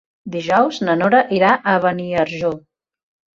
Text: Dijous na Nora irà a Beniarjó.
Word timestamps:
Dijous 0.35 0.79
na 0.87 0.95
Nora 1.01 1.19
irà 1.41 1.51
a 1.59 1.75
Beniarjó. 1.85 2.51